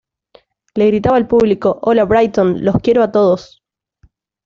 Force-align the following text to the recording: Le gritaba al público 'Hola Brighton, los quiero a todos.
Le 0.75 0.87
gritaba 0.89 1.17
al 1.17 1.27
público 1.27 1.77
'Hola 1.83 2.05
Brighton, 2.05 2.65
los 2.65 2.79
quiero 2.81 3.03
a 3.03 3.11
todos. 3.11 3.61